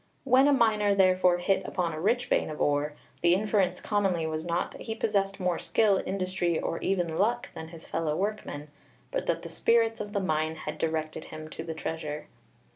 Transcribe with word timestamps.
'When 0.23 0.47
a 0.47 0.51
miner 0.51 0.95
therefore 0.95 1.37
hit 1.37 1.63
upon 1.63 1.93
a 1.93 2.01
rich 2.01 2.25
vein 2.25 2.49
of 2.49 2.59
ore, 2.59 2.93
the 3.21 3.35
inference 3.35 3.79
commonly 3.79 4.25
was 4.25 4.43
not 4.47 4.71
that 4.71 4.81
he 4.81 4.95
possessed 4.95 5.39
more 5.39 5.59
skill, 5.59 6.01
industry, 6.07 6.59
or 6.59 6.79
even 6.79 7.19
luck 7.19 7.49
than 7.53 7.67
his 7.67 7.87
fellow 7.87 8.15
workmen, 8.15 8.69
but 9.11 9.27
that 9.27 9.43
the 9.43 9.49
spirits 9.49 10.01
of 10.01 10.13
the 10.13 10.19
mine 10.19 10.55
had 10.55 10.79
directed 10.79 11.25
him 11.25 11.49
to 11.51 11.63
the 11.63 11.75
treasure.' 11.75 12.25